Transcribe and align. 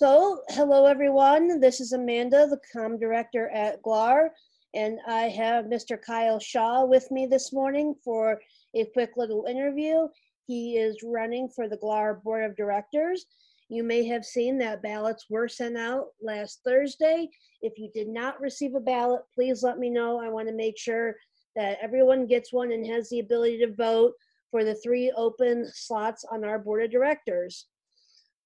So, 0.00 0.40
hello 0.48 0.86
everyone. 0.86 1.60
This 1.60 1.78
is 1.78 1.92
Amanda, 1.92 2.46
the 2.46 2.58
com 2.72 2.98
director 2.98 3.50
at 3.50 3.82
GLAR, 3.82 4.30
and 4.72 4.98
I 5.06 5.24
have 5.24 5.66
Mr. 5.66 6.00
Kyle 6.00 6.40
Shaw 6.40 6.86
with 6.86 7.10
me 7.10 7.26
this 7.26 7.52
morning 7.52 7.94
for 8.02 8.40
a 8.74 8.86
quick 8.94 9.10
little 9.18 9.44
interview. 9.44 10.08
He 10.46 10.78
is 10.78 11.02
running 11.04 11.50
for 11.54 11.68
the 11.68 11.76
GLAR 11.76 12.14
Board 12.14 12.44
of 12.44 12.56
Directors. 12.56 13.26
You 13.68 13.84
may 13.84 14.06
have 14.06 14.24
seen 14.24 14.56
that 14.56 14.82
ballots 14.82 15.26
were 15.28 15.48
sent 15.48 15.76
out 15.76 16.06
last 16.22 16.60
Thursday. 16.64 17.28
If 17.60 17.74
you 17.76 17.90
did 17.92 18.08
not 18.08 18.40
receive 18.40 18.74
a 18.76 18.80
ballot, 18.80 19.20
please 19.34 19.62
let 19.62 19.78
me 19.78 19.90
know. 19.90 20.18
I 20.18 20.30
want 20.30 20.48
to 20.48 20.54
make 20.54 20.78
sure 20.78 21.14
that 21.56 21.76
everyone 21.82 22.26
gets 22.26 22.54
one 22.54 22.72
and 22.72 22.86
has 22.86 23.10
the 23.10 23.20
ability 23.20 23.58
to 23.58 23.74
vote 23.74 24.14
for 24.50 24.64
the 24.64 24.76
three 24.76 25.12
open 25.14 25.70
slots 25.70 26.24
on 26.32 26.42
our 26.42 26.58
Board 26.58 26.84
of 26.84 26.90
Directors. 26.90 27.66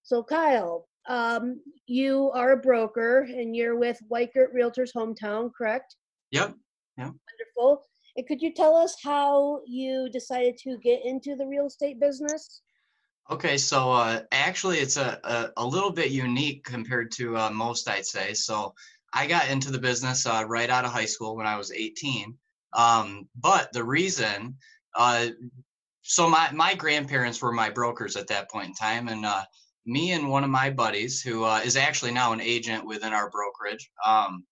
So, 0.03 0.21
Kyle, 0.21 0.89
um, 1.09 1.61
you 1.87 2.31
are 2.35 2.53
a 2.53 2.57
broker 2.57 3.21
and 3.21 3.55
you're 3.55 3.79
with 3.79 3.99
Weichert 4.11 4.55
Realtors 4.55 4.91
Hometown, 4.97 5.51
correct? 5.57 5.97
Yep. 6.31 6.55
Yeah. 6.97 7.11
Wonderful. 7.57 7.85
And 8.17 8.27
could 8.27 8.41
you 8.41 8.53
tell 8.53 8.77
us 8.77 8.97
how 9.03 9.61
you 9.67 10.09
decided 10.13 10.57
to 10.59 10.79
get 10.79 11.05
into 11.05 11.35
the 11.37 11.47
real 11.47 11.67
estate 11.67 12.01
business? 12.01 12.63
Okay, 13.31 13.57
so 13.57 13.91
uh, 13.91 14.21
actually, 14.33 14.79
it's 14.79 14.99
a, 14.99 15.19
a, 15.25 15.51
a 15.57 15.67
little 15.67 15.91
bit 15.91 16.11
unique 16.11 16.65
compared 16.65 17.11
to 17.13 17.37
uh, 17.37 17.51
most, 17.51 17.89
I'd 17.89 18.05
say. 18.05 18.35
So 18.35 18.75
I 19.15 19.27
got 19.27 19.49
into 19.49 19.71
the 19.71 19.79
business 19.79 20.27
uh, 20.27 20.45
right 20.47 20.69
out 20.69 20.85
of 20.85 20.93
high 20.93 21.07
school 21.07 21.35
when 21.35 21.47
I 21.47 21.57
was 21.57 21.73
18. 21.73 22.37
Um, 22.75 23.29
but 23.41 23.73
the 23.73 23.83
reason, 23.83 24.57
uh, 24.95 25.29
so 26.03 26.29
my, 26.29 26.51
my 26.53 26.75
grandparents 26.75 27.41
were 27.41 27.53
my 27.53 27.71
brokers 27.71 28.17
at 28.17 28.27
that 28.27 28.51
point 28.51 28.69
in 28.69 28.75
time, 28.75 29.09
and 29.09 29.25
uh, 29.25 29.45
me 29.87 30.13
and 30.13 30.29
one 30.29 30.45
of 30.45 30.51
my 30.51 30.71
buddies, 30.71 31.21
who 31.21 31.45
uh, 31.45 31.61
is 31.65 31.77
actually 31.77 32.13
now 32.13 32.33
an 32.33 32.41
agent 32.41 32.87
within 32.87 33.13
our 33.13 33.31
brokerage, 33.31 33.91
um, 34.05 34.45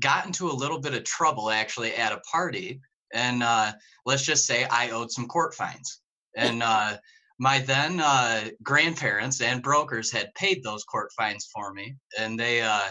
got 0.00 0.26
into 0.26 0.50
a 0.50 0.52
little 0.52 0.80
bit 0.80 0.94
of 0.94 1.04
trouble 1.04 1.50
actually 1.50 1.94
at 1.94 2.12
a 2.12 2.20
party. 2.20 2.80
And 3.12 3.42
uh, 3.42 3.72
let's 4.06 4.24
just 4.24 4.46
say 4.46 4.64
I 4.64 4.90
owed 4.90 5.10
some 5.10 5.28
court 5.28 5.54
fines. 5.54 6.00
And 6.36 6.62
uh, 6.62 6.96
my 7.38 7.58
then 7.58 8.00
uh, 8.00 8.48
grandparents 8.62 9.42
and 9.42 9.62
brokers 9.62 10.10
had 10.10 10.34
paid 10.34 10.62
those 10.62 10.84
court 10.84 11.10
fines 11.16 11.48
for 11.54 11.74
me. 11.74 11.94
And 12.18 12.40
they 12.40 12.62
uh, 12.62 12.88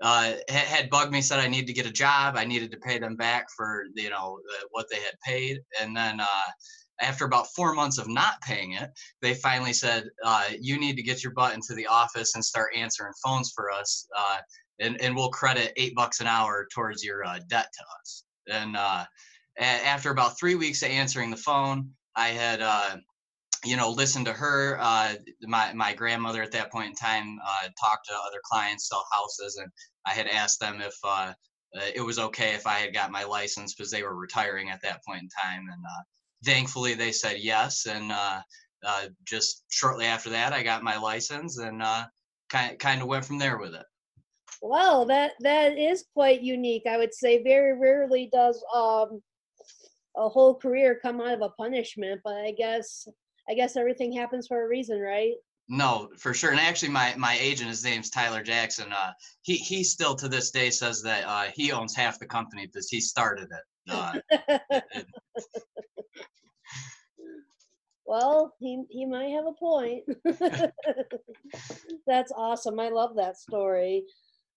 uh, 0.00 0.32
had 0.48 0.88
bugged 0.88 1.12
me, 1.12 1.20
said 1.20 1.40
I 1.40 1.48
needed 1.48 1.66
to 1.66 1.74
get 1.74 1.86
a 1.86 1.92
job. 1.92 2.36
I 2.36 2.46
needed 2.46 2.70
to 2.70 2.78
pay 2.78 2.98
them 2.98 3.16
back 3.16 3.46
for, 3.54 3.84
you 3.94 4.08
know, 4.08 4.38
what 4.70 4.86
they 4.90 5.00
had 5.00 5.14
paid. 5.22 5.60
And 5.80 5.94
then 5.94 6.20
after 7.00 7.24
about 7.24 7.46
four 7.54 7.74
months 7.74 7.98
of 7.98 8.08
not 8.08 8.40
paying 8.42 8.72
it, 8.72 8.90
they 9.20 9.34
finally 9.34 9.72
said, 9.72 10.08
uh, 10.24 10.44
"You 10.60 10.78
need 10.78 10.96
to 10.96 11.02
get 11.02 11.22
your 11.22 11.32
butt 11.32 11.54
into 11.54 11.74
the 11.74 11.86
office 11.86 12.34
and 12.34 12.44
start 12.44 12.74
answering 12.74 13.12
phones 13.24 13.52
for 13.54 13.70
us, 13.70 14.06
uh, 14.16 14.38
and 14.80 15.00
and 15.00 15.14
we'll 15.14 15.30
credit 15.30 15.72
eight 15.76 15.94
bucks 15.94 16.20
an 16.20 16.26
hour 16.26 16.66
towards 16.72 17.04
your 17.04 17.24
uh, 17.24 17.38
debt 17.48 17.68
to 17.72 17.84
us." 18.00 18.24
And 18.48 18.76
uh, 18.76 19.04
after 19.58 20.10
about 20.10 20.38
three 20.38 20.54
weeks 20.54 20.82
of 20.82 20.90
answering 20.90 21.30
the 21.30 21.36
phone, 21.36 21.90
I 22.16 22.28
had. 22.28 22.60
Uh, 22.60 22.96
you 23.64 23.76
know, 23.76 23.90
listened 23.90 24.24
to 24.24 24.32
her. 24.32 24.78
Uh, 24.80 25.14
my 25.42 25.72
my 25.72 25.92
grandmother 25.92 26.42
at 26.42 26.52
that 26.52 26.70
point 26.70 26.90
in 26.90 26.94
time 26.94 27.40
talked 27.80 28.06
to 28.06 28.14
other 28.14 28.40
clients, 28.44 28.88
sell 28.88 29.04
houses, 29.10 29.56
and 29.56 29.68
I 30.06 30.12
had 30.12 30.28
asked 30.28 30.60
them 30.60 30.80
if 30.80 30.94
it 31.92 32.00
was 32.00 32.20
okay 32.20 32.54
if 32.54 32.68
I 32.68 32.78
had 32.78 32.94
got 32.94 33.10
my 33.10 33.24
license 33.24 33.74
because 33.74 33.90
they 33.90 34.04
were 34.04 34.14
retiring 34.14 34.70
at 34.70 34.80
that 34.82 35.04
point 35.04 35.22
in 35.22 35.28
time, 35.42 35.66
and 35.72 35.84
thankfully 36.44 36.94
they 36.94 37.12
said 37.12 37.38
yes 37.38 37.86
and 37.86 38.12
uh, 38.12 38.40
uh, 38.86 39.06
just 39.24 39.64
shortly 39.70 40.04
after 40.04 40.30
that 40.30 40.52
i 40.52 40.62
got 40.62 40.82
my 40.82 40.96
license 40.96 41.58
and 41.58 41.82
uh, 41.82 42.04
kind, 42.48 42.78
kind 42.78 43.02
of 43.02 43.08
went 43.08 43.24
from 43.24 43.38
there 43.38 43.58
with 43.58 43.74
it 43.74 43.84
well 44.62 45.04
that 45.04 45.32
that 45.40 45.76
is 45.78 46.04
quite 46.14 46.42
unique 46.42 46.84
i 46.88 46.96
would 46.96 47.14
say 47.14 47.42
very 47.42 47.78
rarely 47.78 48.28
does 48.32 48.62
um, 48.74 49.20
a 50.16 50.28
whole 50.28 50.54
career 50.54 50.98
come 51.00 51.20
out 51.20 51.34
of 51.34 51.42
a 51.42 51.50
punishment 51.50 52.20
but 52.24 52.34
i 52.36 52.52
guess 52.52 53.06
i 53.48 53.54
guess 53.54 53.76
everything 53.76 54.12
happens 54.12 54.46
for 54.46 54.64
a 54.64 54.68
reason 54.68 55.00
right 55.00 55.34
no, 55.68 56.08
for 56.16 56.32
sure. 56.32 56.50
And 56.50 56.60
actually, 56.60 56.88
my 56.88 57.14
my 57.16 57.36
agent, 57.38 57.68
his 57.68 57.84
name's 57.84 58.08
Tyler 58.08 58.42
Jackson. 58.42 58.90
Uh, 58.90 59.12
he 59.42 59.56
he 59.56 59.84
still 59.84 60.14
to 60.16 60.28
this 60.28 60.50
day 60.50 60.70
says 60.70 61.02
that 61.02 61.24
uh, 61.26 61.50
he 61.54 61.72
owns 61.72 61.94
half 61.94 62.18
the 62.18 62.26
company 62.26 62.66
because 62.66 62.88
he 62.88 63.00
started 63.00 63.48
it. 63.50 63.90
Uh, 63.90 64.14
it, 64.70 65.06
well, 68.08 68.54
he 68.58 68.82
he 68.88 69.04
might 69.04 69.30
have 69.30 69.46
a 69.46 69.52
point. 69.52 70.04
That's 72.06 72.32
awesome. 72.34 72.80
I 72.80 72.88
love 72.88 73.14
that 73.16 73.36
story. 73.36 74.04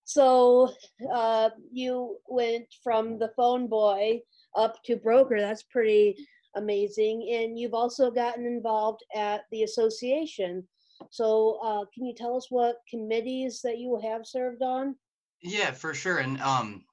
So 0.06 0.72
uh, 1.13 1.50
you 1.72 2.17
went 2.28 2.66
from 2.84 3.19
the 3.19 3.31
phone 3.35 3.67
boy 3.67 4.22
up 4.56 4.81
to 4.85 4.95
broker. 4.95 5.39
That's 5.39 5.63
pretty 5.63 6.16
amazing. 6.56 7.29
And 7.31 7.59
you've 7.59 7.73
also 7.73 8.09
gotten 8.09 8.45
involved 8.45 9.01
at 9.16 9.41
the 9.51 9.63
association. 9.63 10.66
So 11.09 11.59
uh, 11.63 11.85
can 11.94 12.06
you 12.06 12.13
tell 12.16 12.38
us 12.38 12.47
what 12.50 12.78
committees 12.89 13.62
that 13.63 13.79
you 13.79 14.00
have 14.01 14.25
served 14.25 14.62
on? 14.62 14.95
Yeah, 15.41 15.72
for 15.72 15.94
sure. 15.94 16.19
And 16.19 16.39
um, 16.41 16.85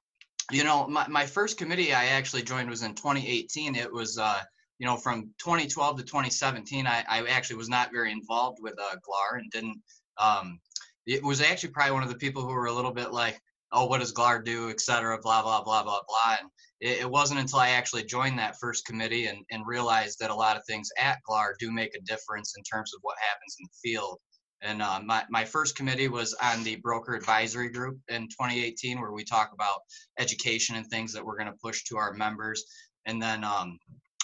you 0.51 0.63
know, 0.63 0.87
my, 0.87 1.07
my 1.07 1.25
first 1.25 1.57
committee 1.57 1.93
I 1.93 2.05
actually 2.07 2.41
joined 2.41 2.69
was 2.69 2.83
in 2.83 2.95
2018. 2.95 3.75
It 3.75 3.91
was 3.91 4.17
uh, 4.17 4.41
you 4.79 4.87
know, 4.87 4.95
from 4.95 5.33
2012 5.39 5.97
to 5.97 6.03
2017, 6.03 6.87
I, 6.87 7.03
I 7.07 7.27
actually 7.27 7.57
was 7.57 7.69
not 7.69 7.91
very 7.91 8.11
involved 8.11 8.59
with 8.61 8.73
uh, 8.79 8.95
GLAR 9.03 9.37
and 9.37 9.51
didn't. 9.51 9.81
Um, 10.17 10.59
it 11.05 11.23
was 11.23 11.41
actually 11.41 11.69
probably 11.69 11.93
one 11.93 12.03
of 12.03 12.09
the 12.09 12.15
people 12.15 12.41
who 12.41 12.53
were 12.53 12.67
a 12.67 12.73
little 12.73 12.93
bit 12.93 13.11
like, 13.11 13.39
oh, 13.71 13.85
what 13.85 13.99
does 13.99 14.13
GLAR 14.13 14.41
do, 14.41 14.69
et 14.69 14.79
cetera, 14.79 15.19
blah, 15.21 15.41
blah, 15.43 15.63
blah, 15.63 15.83
blah, 15.83 15.99
blah. 16.07 16.35
And 16.39 16.49
it, 16.79 17.01
it 17.01 17.09
wasn't 17.09 17.41
until 17.41 17.59
I 17.59 17.69
actually 17.69 18.05
joined 18.05 18.39
that 18.39 18.57
first 18.59 18.85
committee 18.85 19.27
and, 19.27 19.39
and 19.51 19.67
realized 19.67 20.19
that 20.19 20.31
a 20.31 20.35
lot 20.35 20.55
of 20.55 20.63
things 20.65 20.89
at 20.99 21.19
GLAR 21.23 21.55
do 21.59 21.71
make 21.71 21.93
a 21.93 22.01
difference 22.01 22.53
in 22.57 22.63
terms 22.63 22.93
of 22.93 22.99
what 23.01 23.17
happens 23.19 23.57
in 23.59 23.65
the 23.65 23.89
field. 23.89 24.17
And 24.61 24.81
uh, 24.81 24.99
my, 25.03 25.23
my 25.29 25.45
first 25.45 25.75
committee 25.75 26.07
was 26.07 26.35
on 26.41 26.63
the 26.63 26.77
broker 26.77 27.15
advisory 27.15 27.69
group 27.69 27.97
in 28.09 28.23
2018, 28.23 28.99
where 28.99 29.11
we 29.11 29.23
talk 29.23 29.51
about 29.53 29.79
education 30.17 30.75
and 30.75 30.85
things 30.87 31.13
that 31.13 31.25
we're 31.25 31.37
going 31.37 31.51
to 31.51 31.57
push 31.61 31.83
to 31.85 31.97
our 31.97 32.13
members. 32.13 32.65
And 33.05 33.21
then 33.21 33.43
um, 33.43 33.77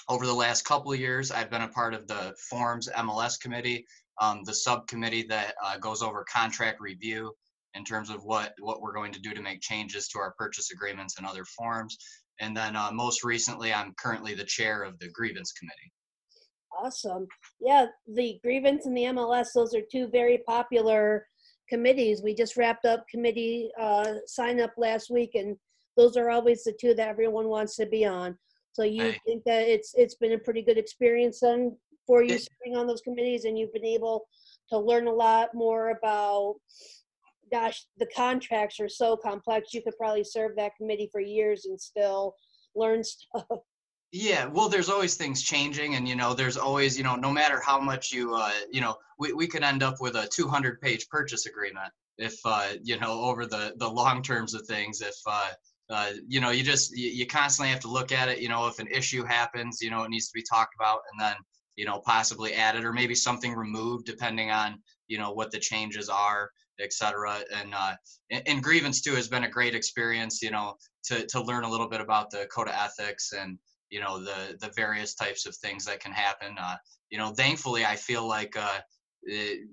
over 0.08 0.26
the 0.26 0.34
last 0.34 0.64
couple 0.64 0.92
of 0.92 1.00
years, 1.00 1.32
I've 1.32 1.50
been 1.50 1.64
a 1.64 1.68
part 1.68 1.94
of 1.94 2.08
the 2.08 2.34
Forms 2.50 2.90
MLS 2.96 3.40
committee, 3.40 3.86
um, 4.22 4.44
the 4.44 4.54
subcommittee 4.54 5.26
that 5.30 5.56
uh, 5.64 5.78
goes 5.78 6.02
over 6.02 6.26
contract 6.32 6.80
review 6.80 7.34
in 7.74 7.84
terms 7.84 8.10
of 8.10 8.24
what, 8.24 8.54
what 8.60 8.82
we're 8.82 8.94
going 8.94 9.12
to 9.12 9.20
do 9.20 9.34
to 9.34 9.42
make 9.42 9.62
changes 9.62 10.08
to 10.10 10.20
our 10.20 10.34
purchase 10.38 10.72
agreements 10.72 11.18
and 11.18 11.26
other 11.26 11.44
forms. 11.46 11.98
And 12.40 12.56
then 12.56 12.76
uh, 12.76 12.92
most 12.92 13.24
recently, 13.24 13.74
I'm 13.74 13.94
currently 14.00 14.34
the 14.34 14.46
chair 14.46 14.84
of 14.84 14.98
the 15.00 15.10
grievance 15.10 15.52
committee. 15.54 15.92
Awesome. 16.78 17.28
Yeah, 17.60 17.88
the 18.14 18.40
grievance 18.44 18.86
and 18.86 18.96
the 18.96 19.04
MLS, 19.04 19.48
those 19.56 19.74
are 19.74 19.82
two 19.92 20.08
very 20.08 20.40
popular 20.46 21.26
committees. 21.70 22.22
We 22.22 22.36
just 22.36 22.58
wrapped 22.58 22.86
up 22.86 23.06
committee 23.10 23.70
uh, 23.80 24.16
sign 24.28 24.60
up 24.60 24.74
last 24.78 25.10
week, 25.10 25.32
and 25.36 25.56
those 25.98 26.18
are 26.18 26.30
always 26.30 26.64
the 26.64 26.74
two 26.80 26.94
that 26.96 27.08
everyone 27.08 27.48
wants 27.48 27.76
to 27.78 27.86
be 27.86 28.06
on. 28.06 28.38
So 28.76 28.84
you 28.84 29.06
Right. 29.06 29.22
think 29.26 29.46
that 29.46 29.70
it's 29.70 29.94
it's 29.96 30.16
been 30.16 30.34
a 30.34 30.38
pretty 30.38 30.62
good 30.62 30.78
experience 30.78 31.40
then 31.40 31.78
for 32.06 32.22
you 32.22 32.34
It- 32.36 32.50
serving 32.62 32.78
on 32.78 32.88
those 32.88 33.00
committees, 33.00 33.46
and 33.46 33.58
you've 33.58 33.72
been 33.72 33.86
able 33.86 34.28
to 34.70 34.78
learn 34.78 35.08
a 35.08 35.14
lot 35.14 35.54
more 35.54 35.92
about. 35.92 36.56
Gosh, 37.50 37.86
the 37.98 38.08
contracts 38.08 38.80
are 38.82 38.90
so 38.90 39.16
complex. 39.16 39.74
You 39.74 39.82
could 39.82 39.96
probably 39.98 40.26
serve 40.26 40.58
that 40.58 40.76
committee 40.76 41.08
for 41.10 41.22
years 41.22 41.66
and 41.66 41.80
still 41.80 42.36
learn 42.76 43.02
stuff. 43.14 43.46
Yeah, 44.12 44.46
well, 44.48 44.68
there's 44.68 44.90
always 44.90 45.16
things 45.16 45.42
changing, 45.42 45.96
and 45.96 46.06
you 46.08 46.16
know, 46.18 46.34
there's 46.34 46.58
always, 46.58 46.98
you 46.98 47.04
know, 47.06 47.16
no 47.16 47.32
matter 47.32 47.62
how 47.66 47.80
much 47.80 48.12
you, 48.12 48.36
uh, 48.36 48.52
you 48.72 48.82
know, 48.82 48.98
we, 49.20 49.32
we 49.32 49.48
could 49.48 49.64
end 49.64 49.84
up 49.84 50.02
with 50.02 50.16
a 50.16 50.28
200 50.28 50.82
page 50.82 51.08
purchase 51.08 51.46
agreement 51.46 51.94
if, 52.18 52.36
uh, 52.44 52.74
you 52.84 53.00
know, 53.00 53.22
over 53.22 53.46
the 53.46 53.74
the 53.78 53.90
long 53.90 54.22
terms 54.22 54.54
of 54.54 54.66
things, 54.68 55.02
if, 55.02 55.16
uh, 55.26 55.52
uh, 55.90 56.12
you 56.28 56.42
know, 56.42 56.50
you 56.50 56.64
just 56.64 56.96
you, 56.96 57.10
you 57.10 57.28
constantly 57.28 57.72
have 57.72 57.82
to 57.82 57.92
look 57.92 58.12
at 58.12 58.30
it. 58.30 58.40
You 58.40 58.50
know, 58.50 58.68
if 58.68 58.80
an 58.80 58.88
issue 58.88 59.24
happens, 59.24 59.80
you 59.82 59.90
know, 59.90 60.04
it 60.04 60.10
needs 60.10 60.28
to 60.28 60.34
be 60.34 60.44
talked 60.44 60.76
about, 60.80 61.00
and 61.12 61.22
then 61.22 61.36
you 61.76 61.86
know, 61.86 62.02
possibly 62.06 62.54
added 62.54 62.86
or 62.86 62.94
maybe 62.94 63.16
something 63.16 63.54
removed 63.54 64.06
depending 64.06 64.50
on 64.50 64.82
you 65.08 65.18
know 65.18 65.32
what 65.32 65.52
the 65.52 65.60
changes 65.60 66.10
are, 66.10 66.50
et 66.80 66.94
cetera. 66.94 67.40
And 67.54 67.74
uh, 67.74 67.96
and, 68.32 68.44
and 68.48 68.64
grievance 68.64 69.02
too 69.02 69.16
has 69.16 69.28
been 69.28 69.44
a 69.44 69.50
great 69.50 69.76
experience. 69.76 70.42
You 70.42 70.52
know, 70.52 70.76
to 71.06 71.26
to 71.28 71.42
learn 71.42 71.64
a 71.64 71.70
little 71.70 71.90
bit 71.90 72.02
about 72.02 72.32
the 72.32 72.48
code 72.54 72.68
of 72.68 72.76
ethics 72.76 73.34
and 73.34 73.60
you 73.90 74.00
know 74.00 74.20
the 74.20 74.58
the 74.60 74.72
various 74.76 75.14
types 75.14 75.46
of 75.46 75.56
things 75.58 75.86
that 75.86 76.00
can 76.00 76.12
happen. 76.12 76.56
Uh, 76.60 76.78
you 77.10 77.18
know, 77.18 77.32
thankfully, 77.32 77.86
I 77.86 77.96
feel 77.96 78.28
like 78.28 78.56
uh, 78.58 78.80
it, 79.24 79.68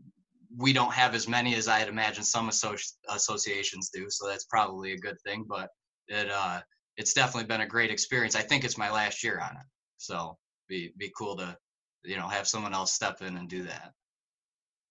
we 0.56 0.72
don't 0.72 0.92
have 0.92 1.14
as 1.14 1.26
many 1.26 1.54
as 1.54 1.68
I 1.68 1.78
had 1.78 1.88
imagined 1.88 2.26
some 2.26 2.50
associ- 2.50 2.92
associations 3.08 3.90
do, 3.92 4.06
so 4.10 4.26
that's 4.26 4.44
probably 4.44 4.92
a 4.92 4.98
good 4.98 5.16
thing. 5.24 5.46
But 5.48 5.70
it 6.12 6.30
uh, 6.30 6.60
it's 6.96 7.14
definitely 7.14 7.46
been 7.48 7.62
a 7.62 7.66
great 7.66 7.90
experience. 7.90 8.36
I 8.36 8.42
think 8.42 8.64
it's 8.64 8.78
my 8.78 8.90
last 8.90 9.24
year 9.24 9.40
on 9.40 9.56
it, 9.56 9.66
so 9.98 10.36
be 10.68 10.92
be 10.96 11.12
cool 11.16 11.36
to 11.36 11.56
you 12.04 12.16
know 12.16 12.28
have 12.28 12.46
someone 12.46 12.74
else 12.74 12.92
step 12.92 13.22
in 13.22 13.36
and 13.36 13.48
do 13.48 13.62
that. 13.64 13.92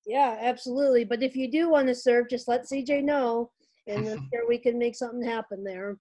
Yeah, 0.06 0.38
absolutely. 0.42 1.04
But 1.04 1.22
if 1.22 1.36
you 1.36 1.50
do 1.52 1.70
want 1.70 1.88
to 1.88 1.96
serve, 1.96 2.30
just 2.30 2.48
let 2.48 2.66
CJ 2.66 3.04
know, 3.04 3.52
and 3.88 4.08
I'm 4.08 4.30
sure 4.34 4.48
we 4.48 4.58
can 4.58 4.80
make 4.80 4.96
something 4.96 5.24
happen 5.24 5.64
there. 5.64 5.98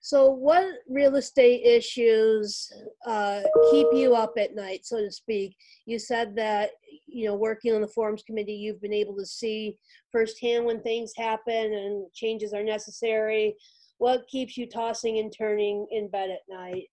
So, 0.00 0.30
what 0.30 0.66
real 0.88 1.16
estate 1.16 1.64
issues 1.64 2.70
uh, 3.06 3.40
keep 3.70 3.86
you 3.92 4.14
up 4.14 4.34
at 4.38 4.54
night, 4.54 4.84
so 4.84 4.98
to 4.98 5.10
speak? 5.10 5.56
You 5.86 5.98
said 5.98 6.36
that 6.36 6.70
you 7.06 7.26
know, 7.26 7.36
working 7.36 7.74
on 7.74 7.80
the 7.80 7.88
forms 7.88 8.22
committee, 8.22 8.54
you've 8.54 8.82
been 8.82 8.92
able 8.92 9.16
to 9.16 9.24
see 9.24 9.78
firsthand 10.10 10.64
when 10.64 10.82
things 10.82 11.12
happen 11.16 11.72
and 11.72 12.12
changes 12.12 12.52
are 12.52 12.64
necessary. 12.64 13.56
What 13.98 14.26
keeps 14.28 14.56
you 14.56 14.68
tossing 14.68 15.18
and 15.18 15.32
turning 15.36 15.86
in 15.90 16.08
bed 16.08 16.30
at 16.30 16.40
night? 16.48 16.88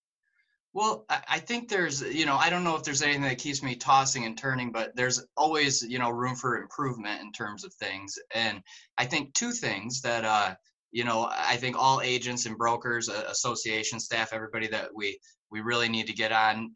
Well, 0.73 1.05
I 1.09 1.39
think 1.39 1.67
there's, 1.67 2.01
you 2.01 2.25
know, 2.25 2.37
I 2.37 2.49
don't 2.49 2.63
know 2.63 2.77
if 2.77 2.83
there's 2.83 3.01
anything 3.01 3.23
that 3.23 3.39
keeps 3.39 3.61
me 3.61 3.75
tossing 3.75 4.23
and 4.23 4.37
turning, 4.37 4.71
but 4.71 4.95
there's 4.95 5.21
always, 5.35 5.81
you 5.83 5.99
know, 5.99 6.09
room 6.09 6.33
for 6.33 6.61
improvement 6.61 7.21
in 7.21 7.33
terms 7.33 7.65
of 7.65 7.73
things. 7.73 8.17
And 8.33 8.61
I 8.97 9.05
think 9.05 9.33
two 9.33 9.51
things 9.51 10.01
that, 10.03 10.23
uh, 10.23 10.55
you 10.91 11.03
know, 11.03 11.27
I 11.29 11.57
think 11.57 11.75
all 11.77 11.99
agents 12.01 12.45
and 12.45 12.57
brokers, 12.57 13.09
association 13.09 13.99
staff, 13.99 14.31
everybody 14.31 14.67
that 14.67 14.89
we 14.95 15.19
we 15.49 15.59
really 15.59 15.89
need 15.89 16.07
to 16.07 16.13
get 16.13 16.31
on 16.31 16.71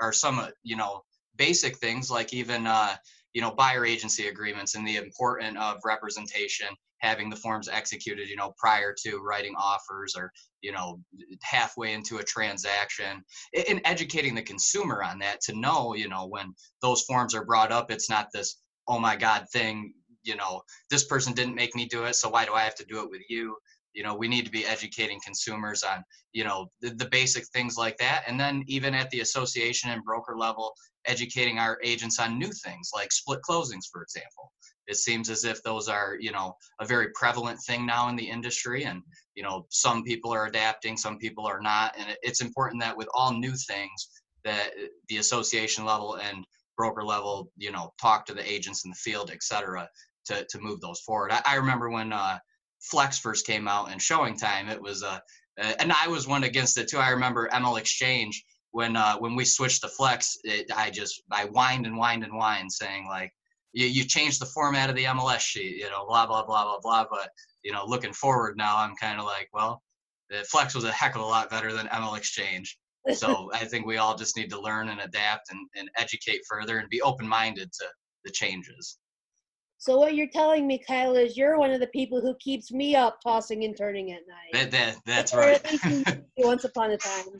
are 0.00 0.12
some, 0.12 0.48
you 0.64 0.74
know, 0.76 1.02
basic 1.36 1.76
things 1.76 2.10
like 2.10 2.34
even, 2.34 2.66
uh, 2.66 2.96
you 3.38 3.42
know, 3.42 3.52
buyer 3.52 3.86
agency 3.86 4.26
agreements 4.26 4.74
and 4.74 4.84
the 4.84 4.96
importance 4.96 5.56
of 5.60 5.76
representation 5.84 6.66
having 6.98 7.30
the 7.30 7.36
forms 7.36 7.68
executed, 7.68 8.28
you 8.28 8.34
know, 8.34 8.52
prior 8.58 8.92
to 9.04 9.18
writing 9.18 9.54
offers 9.56 10.16
or, 10.16 10.32
you 10.60 10.72
know, 10.72 10.98
halfway 11.44 11.92
into 11.92 12.16
a 12.16 12.24
transaction 12.24 13.22
and 13.68 13.80
educating 13.84 14.34
the 14.34 14.42
consumer 14.42 15.04
on 15.04 15.20
that 15.20 15.40
to 15.40 15.54
know, 15.54 15.94
you 15.94 16.08
know, 16.08 16.26
when 16.26 16.52
those 16.82 17.02
forms 17.02 17.32
are 17.32 17.44
brought 17.44 17.70
up, 17.70 17.92
it's 17.92 18.10
not 18.10 18.26
this, 18.34 18.60
oh 18.88 18.98
my 18.98 19.14
God 19.14 19.46
thing, 19.52 19.94
you 20.24 20.34
know, 20.34 20.60
this 20.90 21.04
person 21.04 21.32
didn't 21.32 21.54
make 21.54 21.76
me 21.76 21.86
do 21.86 22.06
it. 22.06 22.16
So 22.16 22.28
why 22.28 22.44
do 22.44 22.54
I 22.54 22.62
have 22.62 22.74
to 22.74 22.84
do 22.86 23.04
it 23.04 23.08
with 23.08 23.22
you? 23.28 23.56
You 23.94 24.02
know, 24.02 24.14
we 24.14 24.28
need 24.28 24.44
to 24.44 24.50
be 24.50 24.66
educating 24.66 25.20
consumers 25.24 25.82
on, 25.82 26.04
you 26.32 26.44
know, 26.44 26.68
the, 26.80 26.90
the 26.90 27.08
basic 27.10 27.46
things 27.48 27.76
like 27.76 27.96
that. 27.98 28.22
And 28.26 28.38
then 28.38 28.62
even 28.66 28.94
at 28.94 29.10
the 29.10 29.20
association 29.20 29.90
and 29.90 30.04
broker 30.04 30.36
level, 30.36 30.72
educating 31.06 31.58
our 31.58 31.78
agents 31.82 32.18
on 32.18 32.38
new 32.38 32.50
things 32.64 32.90
like 32.94 33.10
split 33.12 33.40
closings, 33.48 33.84
for 33.90 34.02
example. 34.02 34.52
It 34.86 34.96
seems 34.96 35.28
as 35.28 35.44
if 35.44 35.62
those 35.62 35.88
are 35.88 36.16
you 36.18 36.32
know 36.32 36.54
a 36.80 36.86
very 36.86 37.08
prevalent 37.14 37.60
thing 37.66 37.84
now 37.84 38.08
in 38.08 38.16
the 38.16 38.28
industry 38.28 38.84
and 38.84 39.02
you 39.34 39.42
know 39.42 39.66
some 39.70 40.02
people 40.02 40.32
are 40.32 40.46
adapting 40.46 40.96
some 40.96 41.18
people 41.18 41.46
are 41.46 41.60
not. 41.60 41.94
And 41.98 42.16
it's 42.22 42.40
important 42.40 42.82
that 42.82 42.96
with 42.96 43.08
all 43.14 43.32
new 43.32 43.52
things 43.52 44.08
that 44.44 44.70
the 45.08 45.18
association 45.18 45.84
level 45.84 46.16
and 46.16 46.44
broker 46.76 47.04
level 47.04 47.50
you 47.56 47.70
know 47.70 47.92
talk 48.00 48.24
to 48.26 48.34
the 48.34 48.50
agents 48.50 48.84
in 48.84 48.90
the 48.90 48.96
field 48.96 49.30
et 49.30 49.42
cetera 49.42 49.88
to, 50.26 50.46
to 50.48 50.58
move 50.60 50.80
those 50.80 51.00
forward. 51.00 51.32
I, 51.32 51.42
I 51.44 51.54
remember 51.56 51.90
when 51.90 52.12
uh, 52.12 52.38
flex 52.80 53.18
first 53.18 53.46
came 53.46 53.68
out 53.68 53.90
and 53.90 54.00
Showing 54.00 54.36
Time, 54.36 54.68
it 54.68 54.80
was 54.80 55.02
uh, 55.02 55.18
and 55.80 55.92
i 55.92 56.06
was 56.06 56.28
one 56.28 56.44
against 56.44 56.78
it 56.78 56.88
too 56.88 56.98
i 56.98 57.10
remember 57.10 57.48
ml 57.48 57.78
exchange 57.80 58.44
when 58.70 58.94
uh, 58.94 59.16
when 59.16 59.34
we 59.34 59.44
switched 59.44 59.82
to 59.82 59.88
flex 59.88 60.36
it, 60.44 60.70
i 60.76 60.88
just 60.88 61.20
i 61.32 61.46
whined 61.46 61.84
and 61.84 61.96
whined 61.96 62.22
and 62.22 62.32
whined 62.32 62.70
saying 62.70 63.08
like 63.08 63.32
you, 63.72 63.86
you 63.86 64.04
change 64.04 64.38
the 64.38 64.46
format 64.46 64.90
of 64.90 64.96
the 64.96 65.04
MLS 65.04 65.40
sheet, 65.40 65.76
you 65.76 65.88
know, 65.90 66.06
blah, 66.06 66.26
blah, 66.26 66.44
blah, 66.44 66.64
blah, 66.64 66.80
blah. 66.80 67.06
But, 67.10 67.30
you 67.62 67.72
know, 67.72 67.84
looking 67.86 68.12
forward 68.12 68.56
now, 68.56 68.76
I'm 68.76 68.96
kind 68.96 69.18
of 69.18 69.26
like, 69.26 69.48
well, 69.52 69.82
Flex 70.46 70.74
was 70.74 70.84
a 70.84 70.92
heck 70.92 71.14
of 71.14 71.22
a 71.22 71.26
lot 71.26 71.50
better 71.50 71.72
than 71.72 71.86
ML 71.88 72.16
Exchange. 72.16 72.78
So 73.14 73.50
I 73.54 73.64
think 73.64 73.86
we 73.86 73.98
all 73.98 74.16
just 74.16 74.36
need 74.36 74.50
to 74.50 74.60
learn 74.60 74.88
and 74.88 75.00
adapt 75.00 75.50
and, 75.50 75.68
and 75.76 75.88
educate 75.96 76.40
further 76.48 76.78
and 76.78 76.88
be 76.88 77.02
open 77.02 77.26
minded 77.26 77.70
to 77.72 77.86
the 78.24 78.30
changes. 78.30 78.98
So 79.78 79.96
what 79.96 80.14
you're 80.16 80.28
telling 80.28 80.66
me, 80.66 80.78
Kyle, 80.78 81.14
is 81.14 81.36
you're 81.36 81.56
one 81.56 81.70
of 81.70 81.78
the 81.78 81.86
people 81.86 82.20
who 82.20 82.34
keeps 82.40 82.72
me 82.72 82.96
up 82.96 83.20
tossing 83.22 83.64
and 83.64 83.76
turning 83.76 84.10
at 84.12 84.22
night. 84.26 84.52
That, 84.52 84.70
that 84.72 84.96
that's 85.06 85.32
right. 85.34 86.20
once 86.36 86.64
upon 86.64 86.90
a 86.90 86.96
time. 86.96 87.38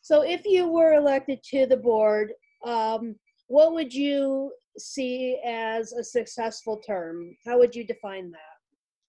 So 0.00 0.22
if 0.22 0.44
you 0.44 0.68
were 0.68 0.94
elected 0.94 1.42
to 1.50 1.66
the 1.66 1.76
board, 1.76 2.32
um, 2.64 3.16
what 3.48 3.74
would 3.74 3.92
you 3.92 4.52
see 4.78 5.40
as 5.44 5.92
a 5.92 6.04
successful 6.04 6.76
term? 6.76 7.36
How 7.44 7.58
would 7.58 7.74
you 7.74 7.84
define 7.84 8.30
that? 8.30 8.38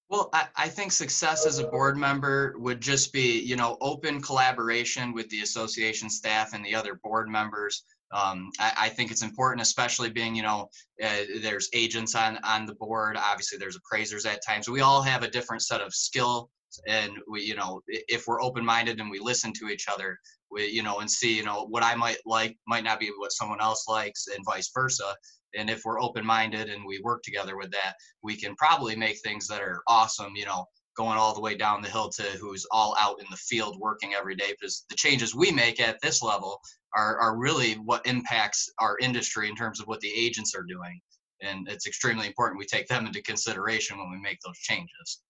Well, 0.09 0.29
I, 0.33 0.47
I, 0.55 0.67
think 0.69 0.93
success 0.93 1.45
as 1.45 1.59
a 1.59 1.67
board 1.67 1.97
member 1.97 2.55
would 2.57 2.79
just 2.79 3.11
be, 3.11 3.41
you 3.41 3.57
know, 3.57 3.77
open 3.81 4.21
collaboration 4.21 5.13
with 5.13 5.29
the 5.29 5.41
association 5.41 6.09
staff 6.09 6.53
and 6.53 6.65
the 6.65 6.73
other 6.73 6.95
board 7.03 7.27
members. 7.27 7.83
Um, 8.11 8.51
I, 8.59 8.73
I, 8.77 8.89
think 8.89 9.11
it's 9.11 9.21
important, 9.21 9.61
especially 9.61 10.09
being, 10.09 10.33
you 10.33 10.43
know, 10.43 10.69
uh, 11.03 11.23
there's 11.41 11.69
agents 11.73 12.15
on 12.15 12.37
on 12.43 12.65
the 12.65 12.75
board. 12.75 13.17
Obviously, 13.17 13.57
there's 13.57 13.75
appraisers 13.75 14.25
at 14.25 14.45
times. 14.45 14.69
We 14.69 14.81
all 14.81 15.01
have 15.01 15.23
a 15.23 15.29
different 15.29 15.61
set 15.61 15.81
of 15.81 15.93
skill, 15.93 16.49
and 16.87 17.11
we, 17.29 17.41
you 17.43 17.55
know, 17.55 17.81
if 17.87 18.25
we're 18.25 18.41
open-minded 18.41 18.99
and 19.01 19.11
we 19.11 19.19
listen 19.19 19.51
to 19.53 19.67
each 19.67 19.87
other, 19.91 20.17
we, 20.49 20.67
you 20.67 20.83
know, 20.83 20.99
and 20.99 21.11
see, 21.11 21.35
you 21.35 21.43
know, 21.43 21.65
what 21.69 21.83
I 21.83 21.95
might 21.95 22.19
like 22.25 22.57
might 22.65 22.85
not 22.85 22.99
be 22.99 23.11
what 23.17 23.33
someone 23.33 23.61
else 23.61 23.89
likes, 23.89 24.27
and 24.27 24.45
vice 24.45 24.71
versa 24.73 25.13
and 25.55 25.69
if 25.69 25.81
we're 25.85 26.01
open 26.01 26.25
minded 26.25 26.69
and 26.69 26.85
we 26.85 26.99
work 26.99 27.23
together 27.23 27.57
with 27.57 27.71
that 27.71 27.93
we 28.21 28.35
can 28.35 28.55
probably 28.55 28.95
make 28.95 29.17
things 29.19 29.47
that 29.47 29.61
are 29.61 29.81
awesome 29.87 30.33
you 30.35 30.45
know 30.45 30.65
going 30.97 31.17
all 31.17 31.33
the 31.33 31.41
way 31.41 31.55
down 31.55 31.81
the 31.81 31.89
hill 31.89 32.09
to 32.09 32.23
who's 32.39 32.65
all 32.71 32.95
out 32.99 33.19
in 33.19 33.27
the 33.29 33.37
field 33.37 33.79
working 33.79 34.13
every 34.13 34.35
day 34.35 34.51
because 34.51 34.85
the 34.89 34.95
changes 34.95 35.35
we 35.35 35.51
make 35.51 35.79
at 35.79 36.01
this 36.01 36.21
level 36.21 36.59
are, 36.95 37.19
are 37.19 37.37
really 37.37 37.73
what 37.75 38.05
impacts 38.05 38.69
our 38.79 38.97
industry 38.99 39.47
in 39.47 39.55
terms 39.55 39.79
of 39.79 39.87
what 39.87 39.99
the 40.01 40.11
agents 40.13 40.55
are 40.55 40.63
doing. 40.63 40.99
And 41.41 41.67
it's 41.69 41.85
extremely 41.85 42.25
important 42.27 42.59
we 42.59 42.65
take 42.65 42.87
them 42.87 43.05
into 43.05 43.21
consideration 43.21 43.97
when 43.99 44.09
we 44.09 44.17
make 44.17 44.39
those 44.43 44.57
changes. 44.57 45.21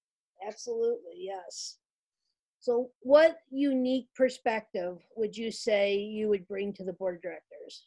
Absolutely 0.48 1.16
yes. 1.18 1.78
So 2.60 2.90
what 3.02 3.38
unique 3.52 4.08
perspective 4.16 4.98
would 5.16 5.36
you 5.36 5.52
say 5.52 5.98
you 5.98 6.30
would 6.30 6.48
bring 6.48 6.74
to 6.74 6.84
the 6.84 6.94
board 6.94 7.16
of 7.16 7.22
directors 7.22 7.84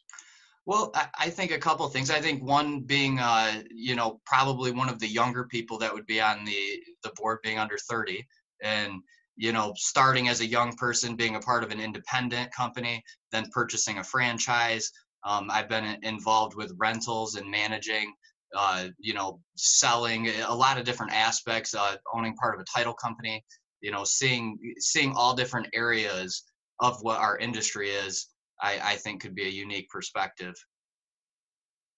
well, 0.65 0.91
I, 1.17 1.29
think 1.29 1.51
a 1.51 1.57
couple 1.57 1.85
of 1.85 1.93
things. 1.93 2.11
I 2.11 2.21
think 2.21 2.43
one 2.43 2.81
being, 2.81 3.19
uh, 3.19 3.63
you 3.71 3.95
know, 3.95 4.21
probably 4.25 4.71
one 4.71 4.89
of 4.89 4.99
the 4.99 5.07
younger 5.07 5.45
people 5.45 5.77
that 5.79 5.93
would 5.93 6.05
be 6.05 6.21
on 6.21 6.45
the 6.45 6.79
the 7.03 7.11
board 7.15 7.39
being 7.43 7.57
under 7.57 7.77
30, 7.89 8.25
and 8.61 9.01
you 9.35 9.51
know, 9.51 9.73
starting 9.75 10.27
as 10.27 10.41
a 10.41 10.45
young 10.45 10.73
person, 10.75 11.15
being 11.15 11.35
a 11.35 11.39
part 11.39 11.63
of 11.63 11.71
an 11.71 11.79
independent 11.79 12.51
company, 12.51 13.03
then 13.31 13.49
purchasing 13.51 13.97
a 13.97 14.03
franchise. 14.03 14.91
Um, 15.23 15.49
I've 15.49 15.69
been 15.69 15.97
involved 16.03 16.55
with 16.55 16.75
rentals 16.77 17.35
and 17.35 17.49
managing, 17.49 18.13
uh, 18.55 18.87
you 18.99 19.15
know, 19.15 19.39
selling 19.55 20.29
a 20.29 20.53
lot 20.53 20.77
of 20.77 20.85
different 20.85 21.13
aspects, 21.13 21.73
uh, 21.73 21.95
owning 22.13 22.35
part 22.35 22.53
of 22.53 22.61
a 22.61 22.65
title 22.65 22.93
company. 22.93 23.43
You 23.81 23.89
know, 23.89 24.03
seeing 24.03 24.59
seeing 24.77 25.13
all 25.15 25.33
different 25.33 25.69
areas 25.73 26.43
of 26.79 27.01
what 27.01 27.17
our 27.17 27.39
industry 27.39 27.89
is 27.89 28.27
I, 28.61 28.79
I 28.83 28.95
think 28.95 29.21
could 29.21 29.35
be 29.35 29.45
a 29.45 29.49
unique 29.49 29.89
perspective. 29.89 30.55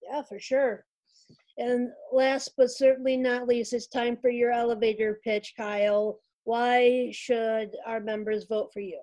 Yeah, 0.01 0.21
for 0.21 0.39
sure. 0.39 0.85
And 1.57 1.89
last 2.11 2.53
but 2.57 2.71
certainly 2.71 3.15
not 3.15 3.47
least, 3.47 3.73
it's 3.73 3.87
time 3.87 4.17
for 4.17 4.29
your 4.29 4.51
elevator 4.51 5.19
pitch, 5.23 5.53
Kyle. 5.55 6.19
Why 6.45 7.09
should 7.11 7.71
our 7.85 7.99
members 7.99 8.45
vote 8.45 8.71
for 8.73 8.79
you? 8.79 8.99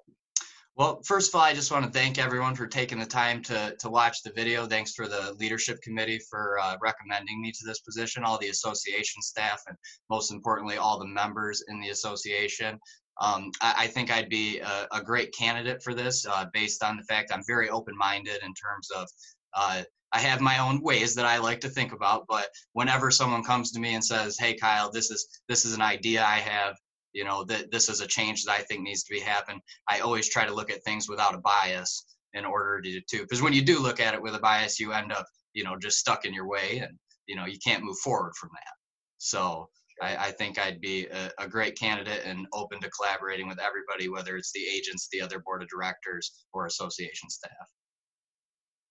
Well, 0.77 1.03
first 1.05 1.29
of 1.29 1.35
all, 1.35 1.43
I 1.43 1.53
just 1.53 1.71
want 1.71 1.85
to 1.85 1.91
thank 1.91 2.19
everyone 2.19 2.55
for 2.55 2.67
taking 2.67 2.99
the 2.99 3.05
time 3.05 3.43
to, 3.43 3.77
to 3.79 3.91
watch 3.91 4.23
the 4.23 4.31
video. 4.31 4.67
Thanks 4.67 4.95
for 4.95 5.09
the 5.09 5.35
leadership 5.39 5.81
committee 5.83 6.21
for 6.31 6.59
uh, 6.59 6.77
recommending 6.81 7.43
me 7.43 7.53
to 7.53 7.67
this 7.67 7.81
position, 7.81 8.25
all 8.25 8.39
the 8.39 8.49
association 8.49 9.21
staff, 9.21 9.61
and 9.69 9.77
most 10.09 10.33
importantly, 10.33 10.79
all 10.79 10.99
the 10.99 11.07
members 11.07 11.63
in 11.69 11.81
the 11.81 11.91
association. 11.91 12.79
Um, 13.21 13.51
I, 13.61 13.75
I, 13.81 13.87
think 13.87 14.11
I'd 14.11 14.31
be 14.31 14.61
a, 14.61 14.89
a, 14.93 15.03
great 15.03 15.35
candidate 15.35 15.83
for 15.83 15.93
this 15.93 16.27
uh, 16.27 16.47
based 16.55 16.83
on 16.83 16.97
the 16.97 17.03
fact 17.03 17.31
I'm 17.33 17.43
very 17.47 17.69
open 17.69 17.97
minded 17.97 18.39
in 18.43 18.55
terms 18.55 18.89
of. 18.97 19.09
Uh, 19.55 19.83
I 20.13 20.19
have 20.21 20.41
my 20.41 20.59
own 20.59 20.83
ways 20.83 21.15
that 21.15 21.27
I 21.27 21.39
like 21.39 21.61
to 21.61 21.69
think 21.69 21.93
about, 21.93 22.25
but 22.29 22.49
whenever 22.73 23.11
someone 23.11 23.45
comes 23.45 23.71
to 23.73 23.81
me 23.81 23.95
and 23.95 24.05
says, 24.05 24.39
"Hey, 24.39 24.55
Kyle, 24.55 24.91
this 24.91 25.11
is 25.11 25.29
this 25.49 25.65
is 25.65 25.75
an 25.75 25.83
idea 25.83 26.25
I 26.25 26.39
have," 26.39 26.77
you 27.13 27.25
know, 27.25 27.45
that 27.45 27.71
this 27.71 27.89
is 27.89 28.01
a 28.01 28.07
change 28.07 28.45
that 28.45 28.53
I 28.53 28.63
think 28.63 28.83
needs 28.83 29.05
to 29.05 29.13
be 29.13 29.21
happen. 29.21 29.61
I 29.87 30.01
always 30.01 30.29
try 30.29 30.47
to 30.47 30.55
look 30.55 30.71
at 30.71 30.83
things 30.83 31.09
without 31.09 31.35
a 31.35 31.39
bias 31.39 32.05
in 32.33 32.45
order 32.45 32.81
to 32.81 33.01
do 33.09 33.23
because 33.23 33.43
when 33.43 33.53
you 33.53 33.63
do 33.63 33.79
look 33.81 34.01
at 34.01 34.15
it 34.15 34.23
with 34.23 34.35
a 34.35 34.41
bias, 34.41 34.81
you 34.81 34.93
end 34.93 35.13
up, 35.13 35.27
you 35.53 35.63
know, 35.63 35.77
just 35.77 35.99
stuck 35.99 36.25
in 36.25 36.35
your 36.35 36.49
way, 36.49 36.79
and 36.79 36.99
you 37.27 37.37
know, 37.37 37.47
you 37.47 37.59
can't 37.65 37.85
move 37.85 37.99
forward 37.99 38.33
from 38.35 38.51
that. 38.53 38.75
So 39.19 39.69
I, 40.01 40.17
I 40.17 40.31
think 40.33 40.59
I'd 40.59 40.81
be 40.81 41.07
a, 41.07 41.31
a, 41.39 41.49
great 41.49 41.79
candidate 41.79 42.23
and 42.25 42.47
open 42.53 42.81
to 42.81 42.91
collaborating 42.91 43.49
with 43.49 43.59
everybody, 43.61 44.09
whether 44.09 44.37
it's 44.37 44.53
the 44.53 44.67
agents, 44.67 45.09
the 45.13 45.21
other 45.21 45.41
board 45.41 45.63
of 45.63 45.69
directors, 45.69 46.45
or 46.53 46.67
association 46.67 47.29
staff. 47.29 47.69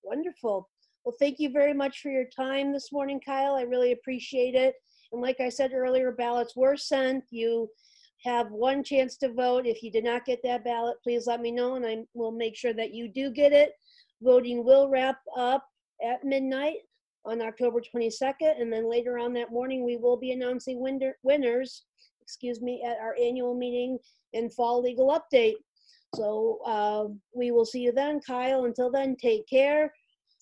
Wonderful. 0.04 0.70
Well, 1.06 1.16
thank 1.20 1.40
you 1.40 1.52
very 1.52 1.74
much 1.74 2.02
for 2.02 2.10
your 2.10 2.26
time 2.36 2.74
this 2.74 2.92
morning, 2.92 3.20
Kyle. 3.26 3.56
I 3.56 3.64
really 3.64 3.94
appreciate 3.94 4.56
it. 4.56 4.76
And 5.12 5.22
like 5.22 5.40
I 5.40 5.50
said 5.50 5.72
earlier, 5.74 6.12
ballots 6.12 6.56
were 6.56 6.78
sent. 6.78 7.24
You 7.32 7.70
have 8.24 8.52
one 8.52 8.84
chance 8.84 9.18
to 9.18 9.34
vote. 9.34 9.66
If 9.66 9.82
you 9.82 9.92
did 9.92 10.04
not 10.04 10.26
get 10.26 10.40
that 10.44 10.64
ballot, 10.64 10.98
please 11.04 11.26
let 11.26 11.42
me 11.42 11.52
know 11.52 11.76
and 11.76 11.86
I 11.86 12.04
will 12.14 12.32
make 12.32 12.56
sure 12.56 12.74
that 12.74 12.94
you 12.94 13.08
do 13.08 13.32
get 13.32 13.54
it. 13.54 13.72
Voting 14.22 14.66
will 14.66 14.90
wrap 14.90 15.18
up 15.38 15.66
at 16.06 16.24
midnight. 16.24 16.78
On 17.26 17.42
October 17.42 17.82
22nd. 17.82 18.62
And 18.62 18.72
then 18.72 18.90
later 18.90 19.18
on 19.18 19.34
that 19.34 19.52
morning, 19.52 19.86
we 19.86 19.98
will 19.98 20.18
be 20.18 20.32
announcing 20.32 20.80
winner, 20.80 21.18
winners, 21.24 21.86
excuse 22.22 22.62
me, 22.62 22.84
at 22.86 22.98
our 22.98 23.16
annual 23.22 23.56
meeting 23.56 23.98
and 24.34 24.54
fall 24.54 24.82
legal 24.82 25.20
update. 25.20 25.56
So 26.16 26.60
uh, 26.66 27.06
we 27.36 27.52
will 27.52 27.66
see 27.66 27.82
you 27.82 27.92
then, 27.92 28.20
Kyle. 28.26 28.66
Until 28.66 28.92
then, 28.92 29.16
take 29.16 29.48
care. 29.48 29.94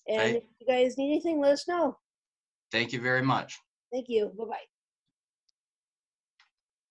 And 0.08 0.36
if 0.36 0.44
you 0.60 0.66
guys 0.66 0.96
need 0.96 1.12
anything, 1.12 1.40
let 1.40 1.52
us 1.52 1.68
know. 1.68 1.96
Thank 2.72 2.92
you 2.92 3.00
very 3.00 3.22
much. 3.22 3.58
Thank 3.92 4.06
you. 4.08 4.32
Bye-bye. 4.38 4.77